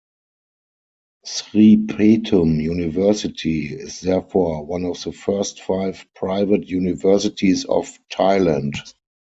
Sripatum 1.27 2.59
University 2.59 3.67
is 3.67 4.01
therefore 4.01 4.65
one 4.65 4.83
of 4.83 4.99
the 5.03 5.11
first 5.11 5.61
five 5.61 6.03
private 6.15 6.67
universities 6.67 7.65
of 7.65 7.99
Thailand. 8.11 8.73